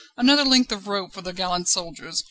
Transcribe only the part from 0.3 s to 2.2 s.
length of rope for the gallant soldiers.